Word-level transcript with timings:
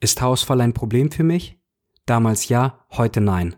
Ist 0.00 0.20
Haarausfall 0.20 0.60
ein 0.60 0.74
Problem 0.74 1.10
für 1.10 1.24
mich? 1.24 1.58
Damals 2.06 2.48
ja, 2.48 2.84
heute 2.92 3.20
nein. 3.20 3.56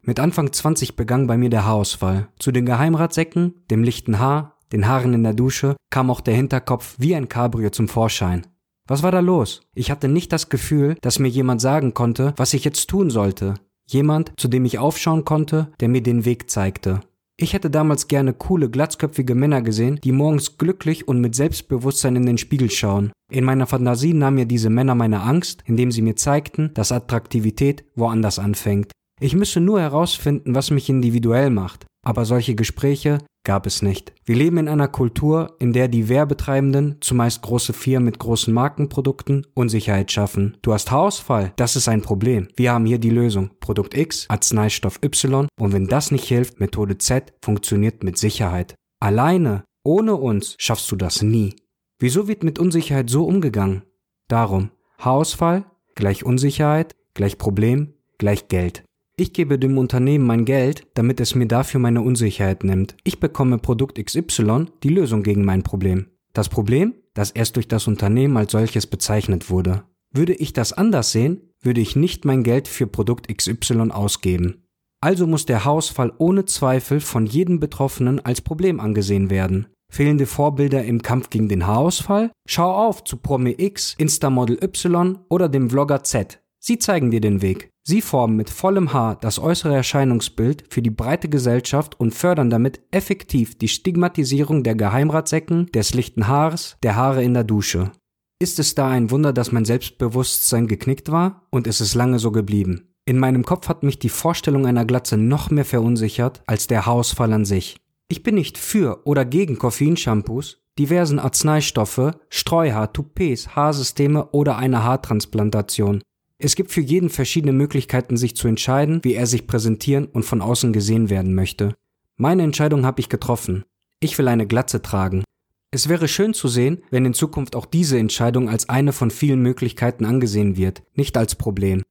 Mit 0.00 0.18
Anfang 0.18 0.50
20 0.50 0.96
begann 0.96 1.26
bei 1.26 1.36
mir 1.36 1.50
der 1.50 1.66
Haarausfall. 1.66 2.28
Zu 2.38 2.50
den 2.50 2.64
Geheimratsäcken, 2.64 3.54
dem 3.70 3.82
lichten 3.82 4.18
Haar, 4.18 4.56
den 4.72 4.88
Haaren 4.88 5.12
in 5.12 5.22
der 5.22 5.34
Dusche 5.34 5.76
kam 5.90 6.10
auch 6.10 6.22
der 6.22 6.34
Hinterkopf 6.34 6.96
wie 6.98 7.14
ein 7.14 7.28
Cabrio 7.28 7.68
zum 7.68 7.88
Vorschein. 7.88 8.46
Was 8.86 9.02
war 9.02 9.12
da 9.12 9.20
los? 9.20 9.68
Ich 9.74 9.90
hatte 9.90 10.08
nicht 10.08 10.32
das 10.32 10.48
Gefühl, 10.48 10.96
dass 11.02 11.18
mir 11.18 11.28
jemand 11.28 11.60
sagen 11.60 11.92
konnte, 11.92 12.32
was 12.36 12.54
ich 12.54 12.64
jetzt 12.64 12.88
tun 12.88 13.10
sollte. 13.10 13.54
Jemand, 13.86 14.32
zu 14.38 14.48
dem 14.48 14.64
ich 14.64 14.78
aufschauen 14.78 15.26
konnte, 15.26 15.72
der 15.80 15.88
mir 15.88 16.02
den 16.02 16.24
Weg 16.24 16.48
zeigte. 16.50 17.00
Ich 17.38 17.52
hätte 17.52 17.68
damals 17.68 18.08
gerne 18.08 18.32
coole, 18.32 18.70
glatzköpfige 18.70 19.34
Männer 19.34 19.60
gesehen, 19.60 20.00
die 20.02 20.12
morgens 20.12 20.56
glücklich 20.56 21.06
und 21.06 21.20
mit 21.20 21.34
Selbstbewusstsein 21.34 22.16
in 22.16 22.24
den 22.24 22.38
Spiegel 22.38 22.70
schauen. 22.70 23.12
In 23.30 23.44
meiner 23.44 23.66
Fantasie 23.66 24.14
nahmen 24.14 24.36
mir 24.36 24.46
diese 24.46 24.70
Männer 24.70 24.94
meine 24.94 25.20
Angst, 25.20 25.62
indem 25.66 25.92
sie 25.92 26.00
mir 26.00 26.16
zeigten, 26.16 26.70
dass 26.72 26.92
Attraktivität 26.92 27.84
woanders 27.94 28.38
anfängt. 28.38 28.90
Ich 29.20 29.34
müsse 29.34 29.60
nur 29.60 29.80
herausfinden, 29.80 30.54
was 30.54 30.70
mich 30.70 30.88
individuell 30.88 31.50
macht. 31.50 31.84
Aber 32.06 32.24
solche 32.24 32.54
Gespräche 32.54 33.18
gab 33.46 33.64
es 33.66 33.80
nicht. 33.80 34.12
Wir 34.26 34.36
leben 34.36 34.58
in 34.58 34.68
einer 34.68 34.88
Kultur, 34.88 35.56
in 35.58 35.72
der 35.72 35.88
die 35.88 36.10
Werbetreibenden, 36.10 36.96
zumeist 37.00 37.40
große 37.40 37.72
Firmen 37.72 38.04
mit 38.04 38.18
großen 38.18 38.52
Markenprodukten, 38.52 39.46
Unsicherheit 39.54 40.12
schaffen. 40.12 40.58
Du 40.60 40.74
hast 40.74 40.90
Haarausfall, 40.90 41.54
das 41.56 41.76
ist 41.76 41.88
ein 41.88 42.02
Problem. 42.02 42.48
Wir 42.56 42.72
haben 42.72 42.84
hier 42.84 42.98
die 42.98 43.08
Lösung. 43.08 43.52
Produkt 43.60 43.96
X, 43.96 44.26
Arzneistoff 44.28 44.98
Y 45.02 45.48
und 45.58 45.72
wenn 45.72 45.86
das 45.86 46.10
nicht 46.10 46.24
hilft, 46.24 46.60
Methode 46.60 46.98
Z 46.98 47.32
funktioniert 47.40 48.04
mit 48.04 48.18
Sicherheit. 48.18 48.74
Alleine, 49.00 49.64
ohne 49.82 50.16
uns, 50.16 50.56
schaffst 50.58 50.90
du 50.92 50.96
das 50.96 51.22
nie. 51.22 51.56
Wieso 51.98 52.28
wird 52.28 52.44
mit 52.44 52.58
Unsicherheit 52.58 53.08
so 53.08 53.24
umgegangen? 53.24 53.84
Darum, 54.28 54.70
Haarausfall 54.98 55.64
gleich 55.94 56.24
Unsicherheit 56.26 56.94
gleich 57.16 57.38
Problem 57.38 57.94
gleich 58.18 58.48
Geld. 58.48 58.84
Ich 59.18 59.32
gebe 59.32 59.58
dem 59.58 59.78
Unternehmen 59.78 60.26
mein 60.26 60.44
Geld, 60.44 60.86
damit 60.92 61.20
es 61.20 61.34
mir 61.34 61.46
dafür 61.46 61.80
meine 61.80 62.02
Unsicherheit 62.02 62.64
nimmt. 62.64 62.96
Ich 63.02 63.18
bekomme 63.18 63.56
Produkt 63.56 63.98
XY, 64.04 64.66
die 64.82 64.90
Lösung 64.90 65.22
gegen 65.22 65.42
mein 65.42 65.62
Problem. 65.62 66.08
Das 66.34 66.50
Problem, 66.50 66.92
dass 67.14 67.30
erst 67.30 67.56
durch 67.56 67.66
das 67.66 67.86
Unternehmen 67.86 68.36
als 68.36 68.52
solches 68.52 68.86
bezeichnet 68.86 69.48
wurde. 69.48 69.84
Würde 70.12 70.34
ich 70.34 70.52
das 70.52 70.74
anders 70.74 71.12
sehen, 71.12 71.40
würde 71.62 71.80
ich 71.80 71.96
nicht 71.96 72.26
mein 72.26 72.42
Geld 72.42 72.68
für 72.68 72.86
Produkt 72.86 73.34
XY 73.34 73.90
ausgeben. 73.90 74.66
Also 75.00 75.26
muss 75.26 75.46
der 75.46 75.64
Haarausfall 75.64 76.12
ohne 76.18 76.44
Zweifel 76.44 77.00
von 77.00 77.24
jedem 77.24 77.58
Betroffenen 77.58 78.22
als 78.22 78.42
Problem 78.42 78.80
angesehen 78.80 79.30
werden. 79.30 79.66
Fehlende 79.90 80.26
Vorbilder 80.26 80.84
im 80.84 81.00
Kampf 81.00 81.30
gegen 81.30 81.48
den 81.48 81.66
Haarausfall? 81.66 82.32
Schau 82.46 82.70
auf 82.70 83.02
zu 83.04 83.16
Promi 83.16 83.54
X, 83.56 83.94
Instamodel 83.96 84.62
Y 84.62 85.18
oder 85.30 85.48
dem 85.48 85.70
Vlogger 85.70 86.04
Z. 86.04 86.42
Sie 86.58 86.78
zeigen 86.78 87.10
dir 87.10 87.22
den 87.22 87.40
Weg. 87.40 87.70
Sie 87.88 88.00
formen 88.00 88.34
mit 88.34 88.50
vollem 88.50 88.92
Haar 88.92 89.14
das 89.14 89.38
äußere 89.38 89.76
Erscheinungsbild 89.76 90.64
für 90.70 90.82
die 90.82 90.90
breite 90.90 91.28
Gesellschaft 91.28 92.00
und 92.00 92.12
fördern 92.12 92.50
damit 92.50 92.80
effektiv 92.90 93.56
die 93.56 93.68
Stigmatisierung 93.68 94.64
der 94.64 94.74
Geheimratsecken, 94.74 95.66
des 95.66 95.94
lichten 95.94 96.26
Haares, 96.26 96.78
der 96.82 96.96
Haare 96.96 97.22
in 97.22 97.32
der 97.32 97.44
Dusche. 97.44 97.92
Ist 98.40 98.58
es 98.58 98.74
da 98.74 98.88
ein 98.88 99.12
Wunder, 99.12 99.32
dass 99.32 99.52
mein 99.52 99.64
Selbstbewusstsein 99.64 100.66
geknickt 100.66 101.12
war? 101.12 101.46
Und 101.50 101.68
ist 101.68 101.80
es 101.80 101.94
lange 101.94 102.18
so 102.18 102.32
geblieben? 102.32 102.88
In 103.04 103.20
meinem 103.20 103.44
Kopf 103.44 103.68
hat 103.68 103.84
mich 103.84 104.00
die 104.00 104.08
Vorstellung 104.08 104.66
einer 104.66 104.84
Glatze 104.84 105.16
noch 105.16 105.52
mehr 105.52 105.64
verunsichert 105.64 106.42
als 106.48 106.66
der 106.66 106.86
Haarausfall 106.86 107.32
an 107.32 107.44
sich. 107.44 107.76
Ich 108.08 108.24
bin 108.24 108.34
nicht 108.34 108.58
für 108.58 109.06
oder 109.06 109.24
gegen 109.24 109.60
Koffeinshampoos, 109.60 110.58
diversen 110.76 111.20
Arzneistoffe, 111.20 112.18
Streuhaar, 112.30 112.92
Toupets, 112.92 113.54
Haarsysteme 113.54 114.26
oder 114.32 114.56
eine 114.56 114.82
Haartransplantation. 114.82 116.02
Es 116.38 116.54
gibt 116.54 116.70
für 116.70 116.82
jeden 116.82 117.08
verschiedene 117.08 117.52
Möglichkeiten, 117.52 118.16
sich 118.16 118.36
zu 118.36 118.46
entscheiden, 118.46 119.00
wie 119.02 119.14
er 119.14 119.26
sich 119.26 119.46
präsentieren 119.46 120.06
und 120.06 120.24
von 120.24 120.42
außen 120.42 120.72
gesehen 120.72 121.08
werden 121.08 121.34
möchte. 121.34 121.74
Meine 122.16 122.42
Entscheidung 122.42 122.84
habe 122.84 123.00
ich 123.00 123.08
getroffen. 123.08 123.64
Ich 124.00 124.18
will 124.18 124.28
eine 124.28 124.46
Glatze 124.46 124.82
tragen. 124.82 125.24
Es 125.70 125.88
wäre 125.88 126.08
schön 126.08 126.34
zu 126.34 126.48
sehen, 126.48 126.82
wenn 126.90 127.04
in 127.04 127.14
Zukunft 127.14 127.56
auch 127.56 127.66
diese 127.66 127.98
Entscheidung 127.98 128.48
als 128.48 128.68
eine 128.68 128.92
von 128.92 129.10
vielen 129.10 129.40
Möglichkeiten 129.40 130.04
angesehen 130.04 130.56
wird, 130.56 130.82
nicht 130.94 131.16
als 131.16 131.34
Problem. 131.34 131.82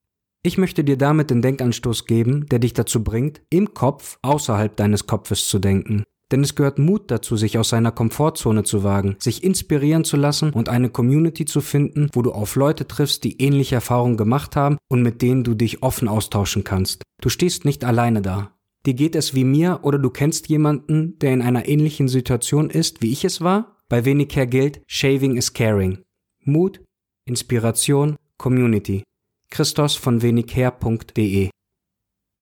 Ich 0.44 0.60
möchte 0.60 0.84
dir 0.84 0.98
damit 0.98 1.32
den 1.32 1.42
Denkanstoß 1.42 2.06
geben, 2.06 2.46
der 2.48 2.60
dich 2.60 2.74
dazu 2.74 3.04
bringt, 3.04 3.42
im 3.50 3.74
Kopf 3.74 4.20
außerhalb 4.22 4.76
deines 4.76 5.08
Kopfes 5.08 5.48
zu 5.48 5.58
denken. 5.58 6.04
Denn 6.32 6.42
es 6.42 6.56
gehört 6.56 6.80
Mut 6.80 7.12
dazu, 7.12 7.38
sich 7.38 7.58
aus 7.58 7.70
seiner 7.70 7.92
Komfortzone 7.92 8.64
zu 8.64 8.84
wagen, 8.84 9.16
sich 9.20 9.44
inspirieren 9.44 10.04
zu 10.04 10.18
lassen 10.18 10.52
und 10.52 10.70
eine 10.70 10.90
Community 10.90 11.46
zu 11.46 11.62
finden, 11.62 12.10
wo 12.14 12.22
du 12.22 12.32
auf 12.32 12.56
Leute 12.56 12.88
triffst, 12.88 13.24
die 13.24 13.42
ähnliche 13.42 13.76
Erfahrungen 13.76 14.18
gemacht 14.18 14.56
haben 14.56 14.78
und 14.88 15.04
mit 15.04 15.22
denen 15.22 15.44
du 15.44 15.54
dich 15.54 15.84
offen 15.84 16.08
austauschen 16.08 16.64
kannst. 16.64 17.04
Du 17.22 17.30
stehst 17.30 17.64
nicht 17.66 17.84
alleine 17.84 18.22
da. 18.22 18.52
Dir 18.86 18.94
geht 18.94 19.16
es 19.16 19.34
wie 19.34 19.44
mir 19.44 19.80
oder 19.84 20.00
du 20.00 20.10
kennst 20.10 20.48
jemanden, 20.48 21.18
der 21.20 21.34
in 21.34 21.42
einer 21.42 21.68
ähnlichen 21.68 22.08
Situation 22.08 22.70
ist, 22.70 23.02
wie 23.02 23.12
ich 23.12 23.26
es 23.26 23.42
war? 23.42 23.78
Bei 23.88 24.06
wenig 24.06 24.30
Care 24.30 24.48
gilt, 24.48 24.82
Shaving 24.88 25.38
is 25.38 25.54
Caring. 25.54 26.00
Mut, 26.44 26.82
Inspiration, 27.26 28.16
Community. 28.38 29.04
Christos 29.50 29.96
von 29.96 30.22
wenigher.de 30.22 31.50